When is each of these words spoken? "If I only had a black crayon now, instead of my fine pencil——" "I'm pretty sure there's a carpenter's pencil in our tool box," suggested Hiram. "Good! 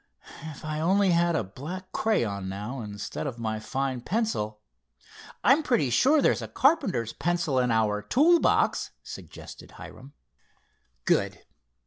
"If 0.49 0.65
I 0.65 0.79
only 0.79 1.11
had 1.11 1.35
a 1.35 1.43
black 1.43 1.91
crayon 1.91 2.49
now, 2.49 2.81
instead 2.81 3.27
of 3.27 3.37
my 3.37 3.59
fine 3.59 4.01
pencil——" 4.01 4.59
"I'm 5.43 5.61
pretty 5.61 5.91
sure 5.91 6.23
there's 6.23 6.41
a 6.41 6.47
carpenter's 6.47 7.13
pencil 7.13 7.59
in 7.59 7.69
our 7.69 8.01
tool 8.01 8.39
box," 8.39 8.89
suggested 9.03 9.73
Hiram. 9.73 10.13
"Good! 11.05 11.45